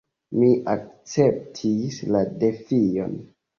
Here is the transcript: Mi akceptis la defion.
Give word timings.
Mi 0.37 0.47
akceptis 0.75 2.01
la 2.17 2.25
defion. 2.43 3.17